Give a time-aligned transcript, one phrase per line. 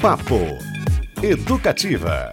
[0.00, 0.58] Papo
[1.22, 2.32] Educativa.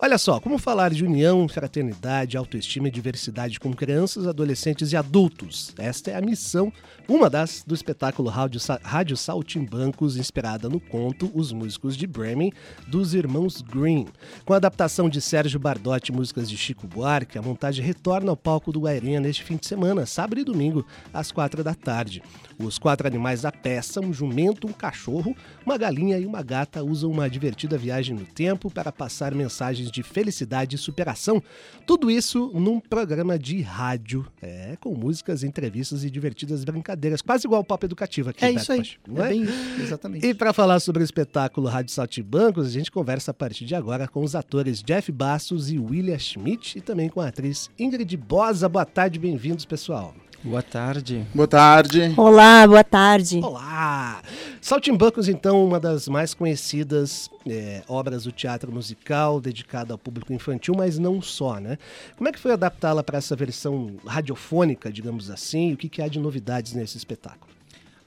[0.00, 5.74] Olha só, como falar de união, fraternidade, autoestima e diversidade com crianças, adolescentes e adultos?
[5.76, 6.72] Esta é a missão,
[7.08, 12.52] uma das, do espetáculo Rádio, Rádio Saltimbancos, inspirada no conto Os Músicos de Bremen,
[12.86, 14.06] dos irmãos Green.
[14.44, 18.70] Com a adaptação de Sérgio Bardotti músicas de Chico Buarque, a montagem retorna ao palco
[18.70, 22.22] do Guairinha neste fim de semana, sábado e domingo, às quatro da tarde.
[22.56, 25.36] Os quatro animais da peça, um jumento, um cachorro,
[25.66, 30.02] uma galinha e uma gata, usam uma divertida viagem no tempo para passar mensagens de
[30.02, 31.42] felicidade e superação.
[31.86, 37.58] Tudo isso num programa de rádio, é, com músicas, entrevistas e divertidas brincadeiras, quase igual
[37.58, 38.44] ao Pop Educativo aqui.
[38.44, 40.26] É isso aí, é, é bem isso, exatamente.
[40.26, 44.06] E para falar sobre o espetáculo Rádio Saltibancos, a gente conversa a partir de agora
[44.06, 48.68] com os atores Jeff Bastos e William Schmidt e também com a atriz Ingrid Bosa.
[48.68, 50.14] Boa tarde, bem-vindos, pessoal.
[50.42, 51.26] Boa tarde.
[51.34, 52.14] Boa tarde.
[52.16, 53.40] Olá, boa tarde.
[53.42, 54.22] Olá.
[54.60, 60.74] Saltimbancos, então, uma das mais conhecidas é, obras do teatro musical dedicada ao público infantil,
[60.76, 61.76] mas não só, né?
[62.16, 65.70] Como é que foi adaptá-la para essa versão radiofônica, digamos assim?
[65.70, 67.47] E o que, que há de novidades nesse espetáculo?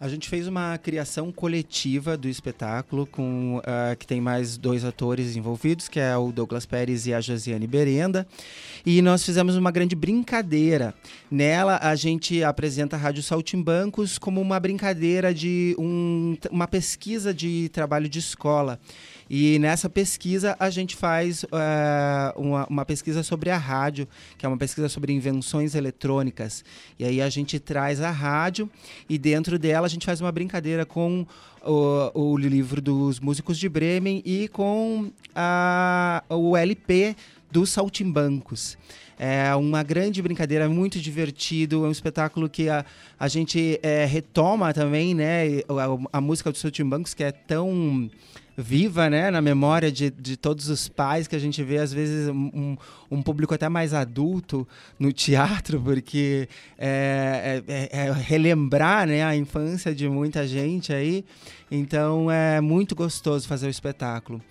[0.02, 5.35] A gente fez uma criação coletiva do espetáculo, com uh, que tem mais dois atores
[5.35, 8.25] envolvidos, que é o Douglas Pérez e a Josiane Berenda.
[8.83, 10.95] E nós fizemos uma grande brincadeira.
[11.30, 17.69] Nela, a gente apresenta a Rádio Saltimbancos como uma brincadeira de um, uma pesquisa de
[17.69, 18.80] trabalho de escola.
[19.33, 21.47] E nessa pesquisa a gente faz uh,
[22.35, 24.05] uma, uma, pesquisa sobre a rádio,
[24.37, 26.65] que é uma pesquisa sobre invenções eletrônicas.
[26.99, 28.69] E aí a gente traz a rádio
[29.07, 31.25] e dentro dela a gente faz uma brincadeira com
[31.65, 37.15] o, o livro dos músicos de Bremen e com a, o LP
[37.49, 38.77] dos Saltimbancos.
[39.17, 41.85] É uma grande brincadeira, muito divertido.
[41.85, 42.83] É um espetáculo que a,
[43.17, 45.61] a gente é, retoma também, né?
[46.11, 48.09] A, a música dos Saltimbancos, que é tão
[48.62, 52.30] viva, né, na memória de, de todos os pais que a gente vê, às vezes,
[52.30, 52.78] um,
[53.09, 54.67] um público até mais adulto
[54.99, 61.26] no teatro, porque é, é, é, é relembrar né, a infância de muita gente aí.
[61.70, 64.42] Então é muito gostoso fazer o espetáculo.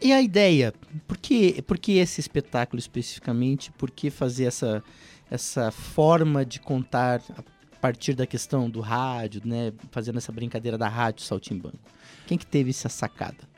[0.00, 0.74] E a ideia?
[1.06, 3.70] Por que, por que esse espetáculo especificamente?
[3.72, 4.82] Por que fazer essa,
[5.30, 7.42] essa forma de contar a
[7.80, 9.72] partir da questão do rádio, né?
[9.92, 11.78] Fazendo essa brincadeira da rádio Saltimbanco?
[12.26, 13.52] Quem que teve essa sacada?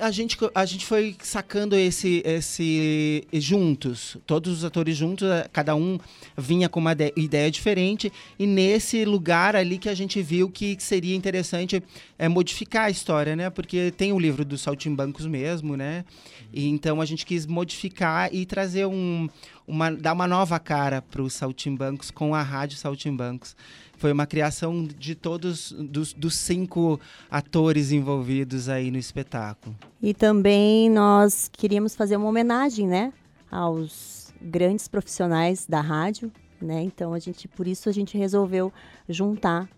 [0.00, 5.74] a gente, a gente foi sacando esse, esse juntos, todos os atores juntos, eh, cada
[5.74, 5.98] um
[6.36, 11.14] vinha com uma ideia diferente, e nesse lugar ali que a gente viu que seria
[11.14, 11.82] interessante
[12.18, 13.50] é, modificar a história, né?
[13.50, 16.04] Porque tem o livro dos Saltimbancos mesmo, né?
[16.50, 19.28] E então a gente quis modificar e trazer um,
[19.66, 23.54] uma, dar uma nova cara para os Saltimbancos com a rádio Saltimbancos.
[23.98, 29.76] Foi uma criação de todos, dos, dos cinco atores envolvidos aí no espetáculo.
[30.00, 33.12] E também nós queríamos fazer uma homenagem, né,
[33.50, 36.30] aos grandes profissionais da rádio,
[36.62, 36.82] né?
[36.82, 38.72] Então a gente, por isso a gente resolveu
[39.08, 39.68] juntar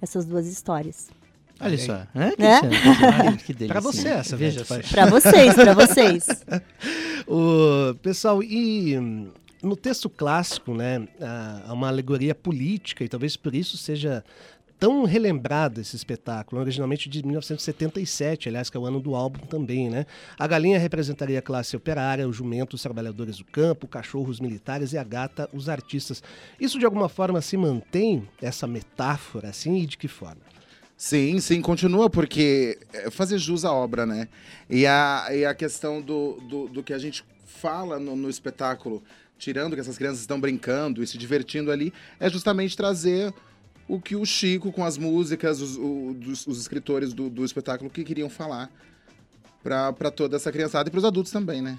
[0.00, 1.08] essas duas histórias.
[1.58, 2.30] Olha só, é?
[2.36, 3.36] Que, é?
[3.44, 3.68] que delícia.
[3.68, 4.64] Para você essa, veja.
[4.90, 6.26] Para vocês, para vocês.
[7.28, 8.94] o pessoal e
[9.62, 11.06] no texto clássico, né,
[11.66, 14.24] há uma alegoria política e talvez por isso seja
[14.80, 19.90] tão relembrado esse espetáculo, originalmente de 1977, aliás, que é o ano do álbum também,
[19.90, 20.06] né?
[20.38, 24.40] A galinha representaria a classe operária, o jumento os trabalhadores do campo, o cachorro os
[24.40, 26.22] militares e a gata os artistas.
[26.58, 30.40] Isso de alguma forma se mantém essa metáfora assim e de que forma?
[30.96, 34.28] Sim, sim, continua, porque é fazer jus à obra, né?
[34.68, 39.02] E a, e a questão do, do, do que a gente fala no, no espetáculo
[39.40, 43.34] tirando que essas crianças estão brincando e se divertindo ali, é justamente trazer
[43.88, 48.04] o que o Chico, com as músicas, os, os, os escritores do, do, espetáculo que
[48.04, 48.70] queriam falar
[49.64, 51.76] para toda essa criançada e para os adultos também, né?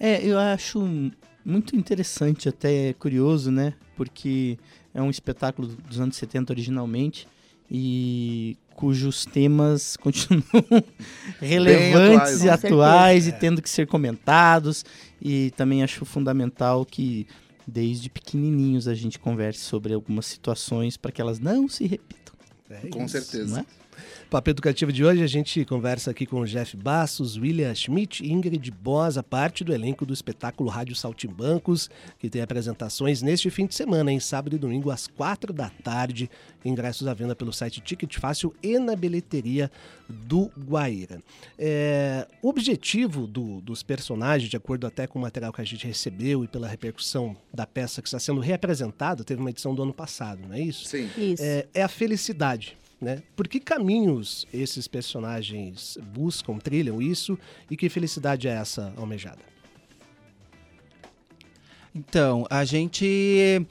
[0.00, 1.12] É, eu acho
[1.44, 3.74] muito interessante, até curioso, né?
[3.96, 4.58] Porque
[4.92, 7.28] é um espetáculo dos anos 70 originalmente
[7.70, 10.42] e cujos temas continuam
[11.40, 14.84] relevantes atuais, e atuais e tendo que ser comentados.
[15.20, 17.26] E também acho fundamental que
[17.66, 22.34] desde pequenininhos a gente converse sobre algumas situações para que elas não se repitam.
[22.68, 23.60] É Com isso, certeza.
[23.60, 23.83] É?
[24.30, 28.32] Papo Educativo de hoje, a gente conversa aqui com o Jeff Bastos, William Schmidt e
[28.32, 31.88] Ingrid Bosa, parte do elenco do espetáculo Rádio Saltimbancos,
[32.18, 36.30] que tem apresentações neste fim de semana, em sábado e domingo, às quatro da tarde.
[36.64, 39.70] Ingressos à venda pelo site Ticket Fácil e na bilheteria
[40.08, 41.20] do Guaíra.
[41.58, 45.86] É, o objetivo do, dos personagens, de acordo até com o material que a gente
[45.86, 49.92] recebeu e pela repercussão da peça que está sendo reapresentada, teve uma edição do ano
[49.92, 50.86] passado, não é isso?
[50.86, 51.08] Sim.
[51.16, 51.42] Isso.
[51.42, 53.22] É, é a felicidade né?
[53.36, 57.38] Por que caminhos esses personagens buscam, trilham isso
[57.70, 59.42] e que felicidade é essa almejada?
[61.94, 63.64] Então, a gente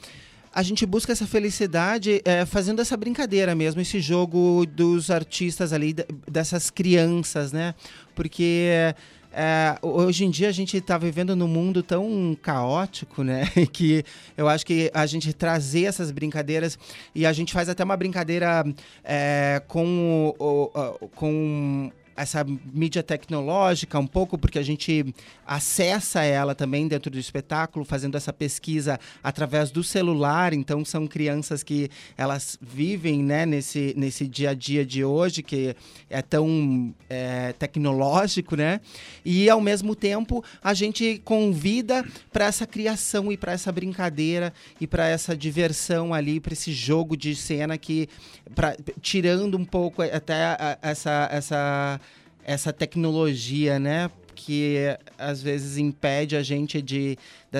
[0.56, 5.96] a gente busca essa felicidade é, fazendo essa brincadeira mesmo, esse jogo dos artistas ali,
[6.30, 7.74] dessas crianças, né?
[8.14, 8.94] Porque
[9.34, 13.50] é, hoje em dia a gente está vivendo num mundo tão caótico, né?
[13.74, 14.04] Que
[14.38, 16.78] eu acho que a gente trazer essas brincadeiras
[17.16, 18.64] e a gente faz até uma brincadeira
[19.04, 25.14] é, com, o, o, com essa mídia tecnológica um pouco, porque a gente
[25.46, 30.54] acessa ela também dentro do espetáculo, fazendo essa pesquisa através do celular.
[30.54, 35.76] Então, são crianças que elas vivem né, nesse, nesse dia a dia de hoje, que
[36.10, 38.80] é tão é, tecnológico, né?
[39.26, 44.88] E, ao mesmo tempo, a gente convida para essa criação e para essa brincadeira e
[44.88, 48.08] para essa diversão ali, para esse jogo de cena que,
[48.54, 52.00] pra, tirando um pouco até essa, essa
[52.46, 54.10] essa tecnologia, né?
[54.36, 57.18] Que às vezes impede a gente de,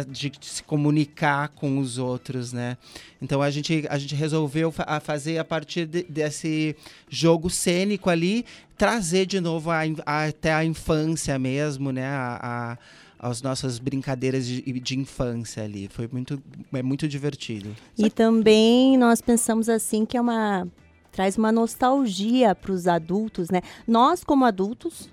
[0.10, 2.78] de, de, se comunicar com os outros, né?
[3.22, 6.76] Então a gente, a gente resolveu fa fazer a partir de, desse
[7.08, 8.46] jogo cênico ali,
[8.78, 12.08] trazer de novo a, a, até a infância mesmo, né?
[12.08, 12.78] A,
[13.24, 15.88] as nossas brincadeiras de, de, infância ali.
[15.90, 16.44] Foi muito,
[16.74, 17.74] é muito divertido.
[17.98, 20.68] E também nós pensamos assim que é uma
[21.14, 23.62] traz uma nostalgia para os adultos, né?
[23.88, 25.10] Nós, como adultos,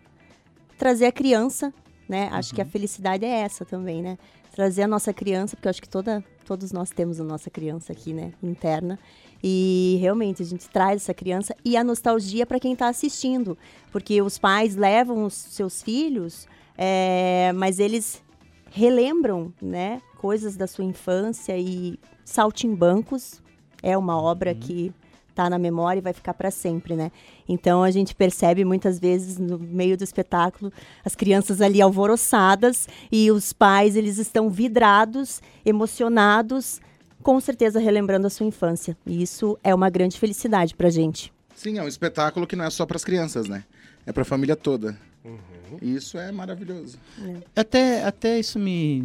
[0.79, 1.73] trazer a criança,
[2.09, 2.31] né?
[2.33, 2.71] Acho que a uhum.
[2.71, 4.19] felicidade é essa também, né?
[4.51, 7.93] Trazer a nossa criança, porque eu acho que toda, todos nós temos a nossa criança
[7.93, 8.33] aqui, né?
[8.43, 8.99] Interna.
[9.45, 13.57] E realmente a gente traz essa criança e a nostalgia para quem está assistindo.
[13.93, 16.49] Porque os pais levam os seus filhos,
[16.79, 18.23] é, mas eles
[18.71, 20.01] relembram, né?
[20.17, 23.43] Coisas da sua infância e Saltimbancos
[23.83, 24.61] é uma obra uhum.
[24.61, 24.95] que
[25.31, 27.11] tá na memória e vai ficar para sempre, né?
[27.49, 30.73] Então a gente percebe muitas vezes no meio do espetáculo
[31.05, 36.81] as crianças ali alvoroçadas e os pais eles estão vidrados, emocionados,
[37.23, 38.97] com certeza relembrando a sua infância.
[39.07, 41.33] E isso é uma grande felicidade pra gente.
[41.55, 43.65] Sim, é um espetáculo que não é só para as crianças, né?
[44.07, 44.99] É para a família toda.
[45.25, 45.79] Uhum.
[45.83, 46.99] Isso é maravilhoso.
[47.23, 47.61] É.
[47.61, 49.03] Até, até isso me,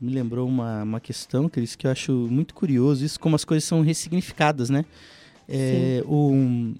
[0.00, 3.64] me lembrou uma, uma questão, Cris, que eu acho muito curioso, isso como as coisas
[3.64, 4.84] são ressignificadas, né?
[5.50, 6.74] É, o,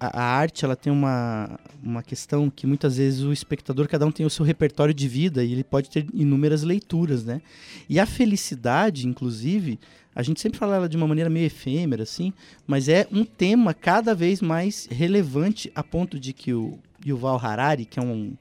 [0.00, 4.10] a, a, arte ela tem uma, uma questão que muitas vezes o espectador, cada um
[4.10, 7.40] tem o seu repertório de vida e ele pode ter inúmeras leituras, né?
[7.88, 9.78] E a felicidade, inclusive,
[10.14, 12.32] a gente sempre fala ela de uma maneira meio efêmera, assim,
[12.66, 17.84] mas é um tema cada vez mais relevante a ponto de que o Yuval Harari,
[17.84, 18.32] que é um,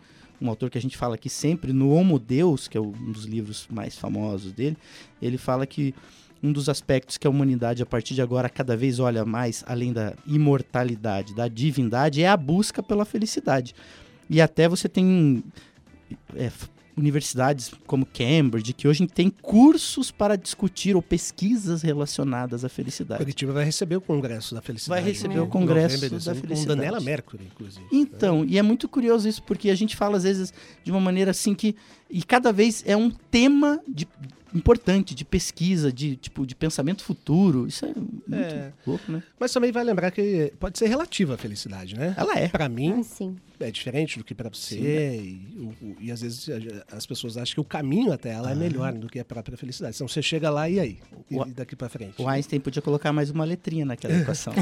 [0.41, 3.25] um autor que a gente fala aqui sempre, no Homo Deus, que é um dos
[3.25, 4.77] livros mais famosos dele,
[5.21, 5.93] ele fala que
[6.41, 9.91] um dos aspectos que a humanidade, a partir de agora, cada vez olha mais, além
[9.91, 13.75] da imortalidade, da divindade, é a busca pela felicidade.
[14.29, 15.43] E até você tem
[16.35, 16.51] é,
[16.99, 23.19] universidades como Cambridge, que hoje tem cursos para discutir ou pesquisas relacionadas à felicidade.
[23.19, 25.01] Curitiba vai receber o Congresso da Felicidade.
[25.01, 25.41] Vai receber é.
[25.41, 26.61] o Congresso da Felicidade.
[26.61, 27.85] Com Daniela Mercury, inclusive.
[27.91, 30.53] Então, e é muito curioso isso, porque a gente fala às vezes
[30.83, 31.75] de uma maneira assim que...
[32.09, 34.07] E cada vez é um tema de,
[34.53, 37.67] importante de pesquisa, de tipo de pensamento futuro.
[37.67, 38.71] Isso é muito é.
[38.85, 39.23] louco, né?
[39.39, 42.13] Mas também vai lembrar que pode ser relativa a felicidade, né?
[42.17, 42.47] Ela é.
[42.47, 44.75] Para mim, ah, é diferente do que para você.
[44.75, 45.15] Sim, é.
[45.15, 46.47] e, o, e, às vezes
[46.91, 48.55] as pessoas acham que o caminho até ela é ah.
[48.55, 49.95] é melhor do que a própria felicidade.
[49.95, 50.99] Então você chega lá e aí?
[51.29, 52.21] E o, daqui para frente?
[52.21, 54.53] O Einstein podia colocar mais uma letrinha naquela equação.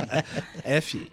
[0.64, 1.10] F.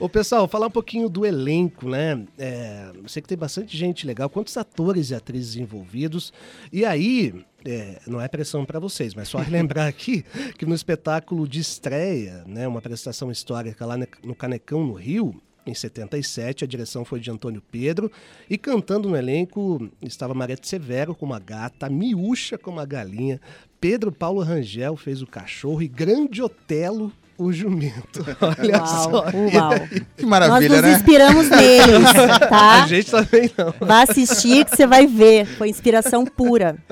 [0.00, 2.26] Ô, pessoal, falar um pouquinho do elenco, né?
[2.38, 4.30] É, sei que tem bastante gente legal.
[4.30, 6.32] Quantos atores e atrizes envolvidos?
[6.72, 10.24] E aí, é, não é pressão para vocês, mas só lembrar aqui
[10.56, 15.74] que no espetáculo de estreia, né, uma prestação histórica lá no Canecão, no Rio, em
[15.74, 18.10] 77, a direção foi de Antônio Pedro
[18.48, 23.38] e cantando no elenco estava Marete Severo com uma gata, Miúcha com uma galinha,
[23.78, 28.24] Pedro Paulo Rangel fez o cachorro e Grande Otelo o jumento.
[28.40, 29.24] Olha uau, só.
[29.24, 29.72] Uau.
[30.14, 30.92] Que maravilha, Nós nos né?
[30.92, 32.12] inspiramos neles,
[32.50, 32.84] tá?
[32.84, 33.74] A gente também não.
[33.80, 35.46] Vá assistir que você vai ver.
[35.46, 36.76] Foi inspiração pura.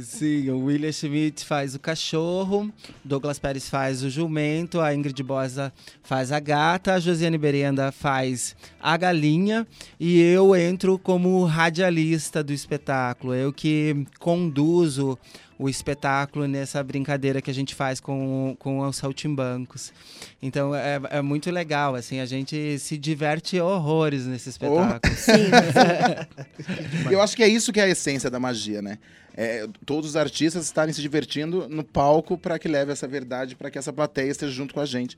[0.00, 2.72] Sim, o William Schmidt faz o cachorro,
[3.04, 5.70] Douglas Pérez faz o jumento, a Ingrid Bosa
[6.02, 9.66] faz a gata, a Josiane Berenda faz a galinha
[10.00, 13.34] e eu entro como radialista do espetáculo.
[13.34, 15.18] Eu que conduzo
[15.62, 19.92] o espetáculo nessa brincadeira que a gente faz com, com os saltimbancos.
[20.42, 25.14] Então é, é muito legal, assim, a gente se diverte horrores nesse espetáculo.
[25.14, 25.50] Sim,
[27.10, 28.98] Eu acho que é isso que é a essência da magia, né?
[29.36, 33.70] É, todos os artistas estarem se divertindo no palco para que leve essa verdade, para
[33.70, 35.16] que essa plateia esteja junto com a gente.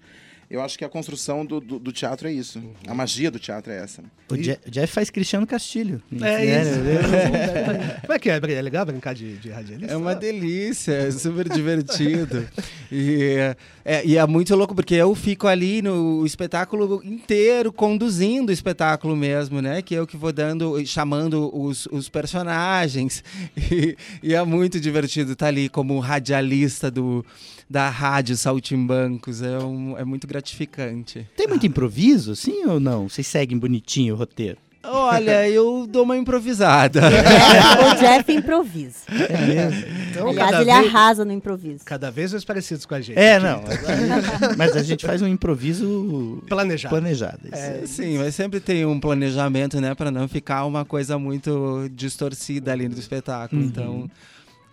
[0.50, 2.62] Eu acho que a construção do, do, do teatro é isso.
[2.86, 4.02] A magia do teatro é essa.
[4.02, 4.08] né?
[4.30, 6.02] O Je- o Jeff faz Cristiano Castilho.
[6.12, 6.62] É Né?
[6.62, 8.00] isso.
[8.02, 8.36] Como é que é?
[8.36, 9.92] É legal brincar de, de radialista?
[9.92, 12.46] É uma delícia, é super divertido.
[12.92, 13.36] E
[13.84, 19.14] é, e é muito louco, porque eu fico ali no espetáculo inteiro, conduzindo o espetáculo
[19.16, 19.82] mesmo, né?
[19.82, 23.22] Que eu que vou dando, chamando os, os personagens.
[23.70, 27.24] E, e é muito divertido estar ali como radialista do,
[27.68, 29.42] da rádio Saltimbancos.
[29.42, 31.26] É, um, é muito gratificante.
[31.36, 33.08] Tem muito improviso, sim ou não?
[33.08, 34.58] Vocês seguem bonitinho o roteiro?
[34.82, 37.00] Olha, eu dou uma improvisada.
[37.00, 38.98] o Jeff improvisa.
[39.08, 39.84] É mesmo?
[40.10, 41.84] Então, Aliás, ele vez, arrasa no improviso.
[41.84, 43.18] cada vez mais parecidos com a gente.
[43.18, 43.62] É, não.
[44.58, 46.94] Mas a gente faz um improviso Planejado.
[46.94, 47.40] planejado.
[47.46, 47.54] isso.
[47.56, 52.72] É, sim, mas sempre tem um planejamento, né, Pra não ficar uma coisa muito distorcida
[52.72, 53.62] ali no espetáculo.
[53.62, 53.68] Uhum.
[53.68, 54.10] Então,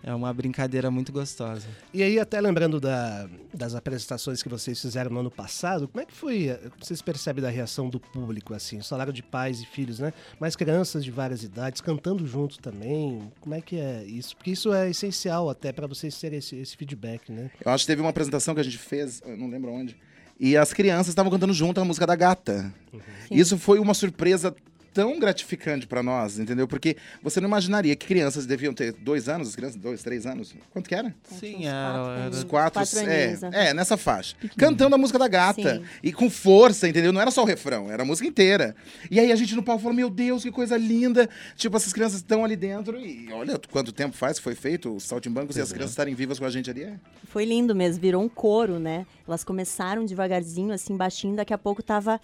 [0.04, 1.66] é uma brincadeira muito gostosa.
[1.94, 6.06] E aí, até lembrando da- das apresentações que vocês fizeram no ano passado, como é
[6.06, 6.48] que foi?
[6.48, 10.12] eh, Vocês percebem da reação do público, assim, o salário de pais e filhos, né?
[10.40, 13.30] Mas crianças de várias idades cantando junto também.
[13.40, 14.36] Como é que é isso?
[14.36, 17.50] Porque isso é essencial até para vocês terem esse, esse feedback, né?
[17.64, 19.96] Eu acho que teve uma apresentação que a gente fez, eu não lembro onde,
[20.40, 22.74] e as crianças estavam cantando junto a música da gata.
[22.90, 23.00] Sim.
[23.30, 24.54] Isso foi uma surpresa
[24.92, 26.68] tão gratificante pra nós, entendeu?
[26.68, 30.54] Porque você não imaginaria que crianças deviam ter dois anos, as crianças, dois, três anos.
[30.70, 31.14] Quanto que era?
[31.38, 32.38] Sim, uns era- quatro era- anos.
[32.38, 33.38] Os quatro, Quatro é, né?
[33.52, 34.36] é, nessa faixa.
[34.56, 35.76] Cantando a música da gata.
[35.78, 35.84] Sim.
[36.02, 37.12] E com força, entendeu?
[37.12, 38.74] Não era só o refrão, era a música inteira.
[39.10, 41.28] E aí a gente no palco falou, meu Deus, que coisa linda.
[41.56, 45.04] Tipo, essas crianças estão ali dentro e olha quanto tempo faz que foi feito os
[45.04, 46.82] saltimbancos e as crianças estarem vivas com a gente ali.
[46.84, 46.94] É.
[47.28, 49.06] Foi lindo mesmo, virou um coro, né?
[49.26, 52.20] Elas começaram devagarzinho, assim, baixinho, daqui a pouco tava.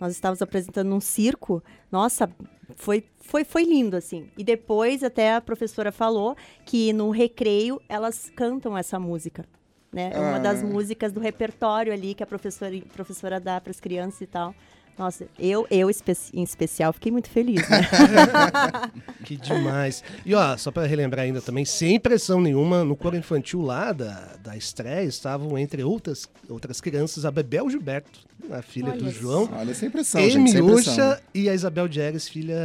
[0.00, 1.62] Nós estávamos apresentando um circo.
[1.90, 2.28] Nossa,
[2.76, 4.28] foi, foi, foi lindo, assim.
[4.36, 9.44] E depois até a professora falou que no recreio elas cantam essa música.
[9.92, 10.10] Né?
[10.12, 10.66] É uma das Ah.
[10.66, 14.52] músicas do repertório ali que a professora, professora dá para as crianças e tal.
[14.96, 17.80] Nossa, eu, eu espe- em especial fiquei muito feliz, né?
[19.24, 20.04] Que demais.
[20.24, 24.36] E ó, só para relembrar ainda também, sem pressão nenhuma, no coro infantil lá da,
[24.42, 28.20] da estreia estavam, entre outras, outras crianças, a Bebel Gilberto,
[28.50, 29.18] a filha Olha do só.
[29.20, 31.16] João, Olha, sem pressão, gente, sem pressão.
[31.34, 32.58] e a Isabel Diegues, filha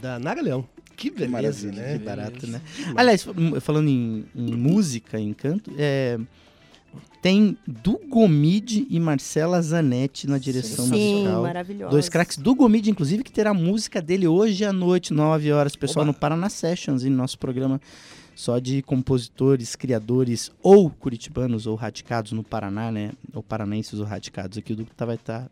[0.00, 0.66] da Nara Leão.
[0.96, 1.98] Que beleza, maravilha, né?
[1.98, 2.60] Que barato, né?
[2.96, 6.18] Aliás, m- falando em, em música, em canto, é,
[7.22, 11.42] tem Dugomid e Marcela Zanetti na direção Sim, musical.
[11.42, 11.90] maravilhosa.
[11.90, 12.36] Dois craques.
[12.36, 15.74] Dugomid, inclusive, que terá a música dele hoje à noite, 9 horas.
[15.74, 16.12] Pessoal Oba.
[16.12, 17.80] no Paraná Sessions, em nosso programa
[18.34, 23.12] só de compositores, criadores ou curitibanos ou radicados no Paraná, né?
[23.32, 24.74] Ou paranenses ou radicados aqui.
[24.74, 25.50] O Duque tá- vai estar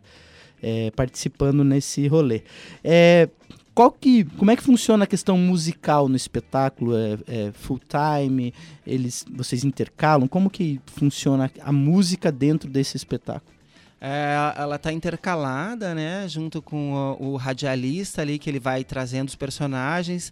[0.94, 2.42] participando nesse rolê.
[2.82, 3.28] É,
[3.74, 6.96] qual que, como é que funciona a questão musical no espetáculo?
[6.96, 8.54] É, é full time?
[8.86, 10.28] Eles, vocês intercalam?
[10.28, 13.52] Como que funciona a música dentro desse espetáculo?
[14.00, 19.28] É, ela tá intercalada, né, junto com o, o radialista ali, que ele vai trazendo
[19.28, 20.30] os personagens.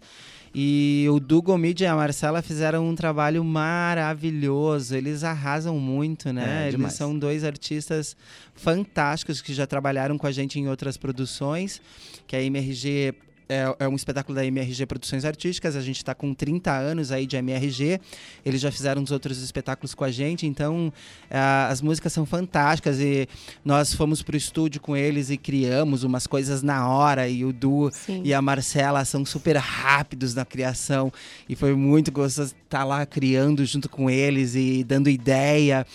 [0.55, 4.95] E o Dugomid e a Marcela fizeram um trabalho maravilhoso.
[4.95, 6.45] Eles arrasam muito, né?
[6.45, 6.93] É, Eles demais.
[6.93, 8.15] são dois artistas
[8.53, 11.81] fantásticos que já trabalharam com a gente em outras produções,
[12.27, 13.15] que a MRG
[13.47, 15.75] é, é um espetáculo da MRG Produções Artísticas.
[15.75, 17.99] A gente está com 30 anos aí de MRG.
[18.45, 20.91] Eles já fizeram uns outros espetáculos com a gente, então
[21.29, 23.27] ah, as músicas são fantásticas e
[23.63, 27.89] nós fomos pro estúdio com eles e criamos umas coisas na hora e o Du
[27.91, 28.21] Sim.
[28.23, 31.11] e a Marcela são super rápidos na criação
[31.47, 35.85] e foi muito gostoso estar lá criando junto com eles e dando ideia.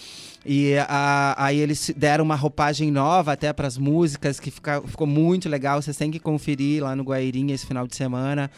[0.46, 5.06] E a- aí eles deram uma roupagem nova até para as músicas, que fica- ficou
[5.06, 5.80] muito legal.
[5.82, 8.50] Vocês têm que conferir lá no Guairinha esse final de semana,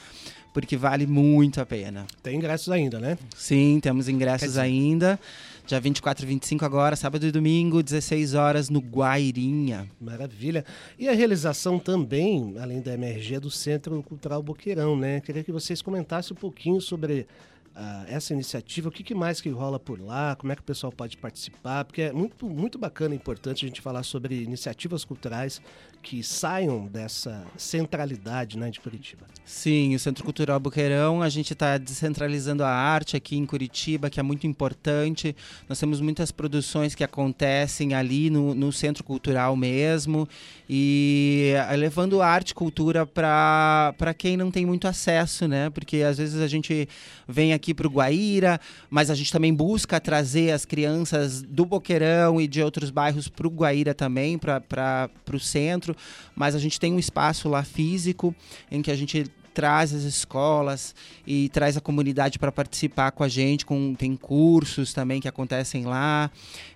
[0.52, 2.06] porque vale muito a pena.
[2.22, 3.16] Tem ingressos ainda, né?
[3.34, 5.18] Sim, temos ingressos ainda.
[5.66, 9.86] Dia 24 e 25 agora, sábado e domingo, 16 horas no Guairinha.
[10.00, 10.64] Maravilha.
[10.98, 15.20] E a realização também, além da MRG, do Centro Cultural Boqueirão, né?
[15.20, 17.26] Queria que vocês comentassem um pouquinho sobre
[17.74, 20.64] ah, essa iniciativa, o que, que mais que rola por lá, como é que o
[20.64, 25.04] pessoal pode participar, porque é muito, muito bacana e importante a gente falar sobre iniciativas
[25.04, 25.62] culturais
[26.02, 29.26] que saiam dessa centralidade né, de Curitiba.
[29.44, 34.18] Sim, o Centro Cultural Boqueirão, a gente está descentralizando a arte aqui em Curitiba, que
[34.18, 35.36] é muito importante.
[35.68, 40.26] Nós temos muitas produções que acontecem ali no, no Centro Cultural mesmo,
[40.68, 45.68] e eh, levando arte e cultura para quem não tem muito acesso, né?
[45.68, 46.88] Porque às vezes a gente
[47.28, 52.40] vem aqui para o Guaíra, mas a gente também busca trazer as crianças do Boqueirão
[52.40, 55.94] e de outros bairros para o Guaíra também, para o centro.
[56.34, 58.34] Mas a gente tem um espaço lá físico
[58.70, 60.94] em que a gente traz as escolas
[61.26, 65.84] e traz a comunidade para participar com a gente, com, tem cursos também que acontecem
[65.84, 66.30] lá.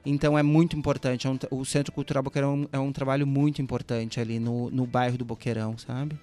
[0.04, 1.26] Então é muito importante.
[1.26, 5.16] É um, o Centro Cultural Boqueirão é um trabalho muito importante ali no, no bairro
[5.16, 6.16] do Boqueirão, sabe?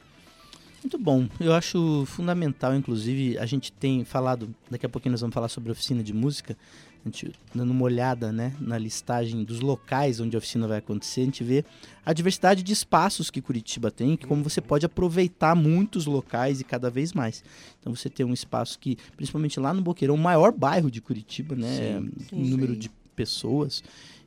[0.83, 1.27] Muito bom.
[1.39, 5.69] Eu acho fundamental, inclusive, a gente tem falado, daqui a pouquinho nós vamos falar sobre
[5.69, 6.57] a oficina de música,
[7.03, 11.21] a gente dando uma olhada né, na listagem dos locais onde a oficina vai acontecer,
[11.21, 11.63] a gente vê
[12.05, 16.63] a diversidade de espaços que Curitiba tem, que como você pode aproveitar muitos locais e
[16.63, 17.43] cada vez mais.
[17.79, 21.55] Então você tem um espaço que, principalmente lá no Boqueirão, o maior bairro de Curitiba,
[21.55, 22.00] né?
[22.00, 22.79] Sim, sim, número sim.
[22.79, 23.83] de pessoas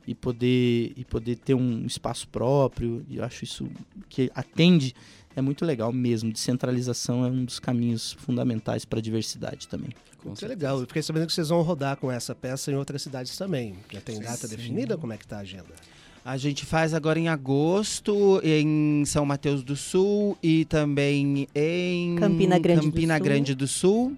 [0.07, 3.67] e poder e poder ter um espaço próprio, eu acho isso
[4.07, 4.93] que atende
[5.35, 6.31] é muito legal mesmo.
[6.31, 9.89] Descentralização é um dos caminhos fundamentais para a diversidade também.
[10.23, 10.79] Muito é legal.
[10.79, 13.75] Eu fiquei sabendo que vocês vão rodar com essa peça em outras cidades também.
[13.91, 14.55] Já tem data Sim.
[14.55, 14.97] definida?
[14.97, 15.75] Como é que está a agenda?
[16.23, 22.57] A gente faz agora em agosto em São Mateus do Sul e também em Campina
[22.57, 23.55] Grande, Campina do, Grande Sul.
[23.55, 24.17] do Sul.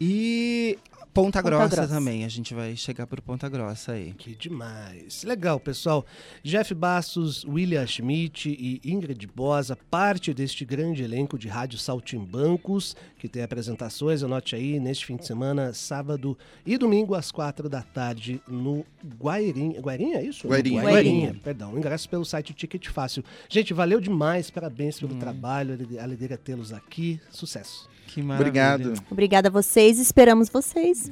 [0.00, 0.78] E
[1.14, 4.14] Ponta, Ponta Grossa, Grossa, também, a gente vai chegar por Ponta Grossa aí.
[4.14, 5.22] Que demais.
[5.24, 6.06] Legal, pessoal.
[6.42, 13.28] Jeff Bastos, William Schmidt e Ingrid Bosa, parte deste grande elenco de Rádio Saltimbancos, que
[13.28, 18.40] tem apresentações, anote aí, neste fim de semana, sábado e domingo, às quatro da tarde,
[18.48, 18.82] no
[19.20, 19.82] Guairinha.
[19.82, 20.48] Guairinha, é isso?
[20.48, 20.82] Guairinha.
[20.82, 21.40] Guairinha.
[21.44, 23.22] Perdão, ingresso pelo site Ticket Fácil.
[23.50, 25.18] Gente, valeu demais, parabéns pelo hum.
[25.18, 27.20] trabalho, alegria tê-los aqui.
[27.30, 27.91] Sucesso.
[28.12, 28.48] Que maravilha.
[28.48, 29.04] Obrigado.
[29.10, 31.08] Obrigada a vocês, esperamos vocês.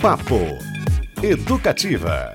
[0.00, 0.40] Papo
[1.22, 2.34] Educativa.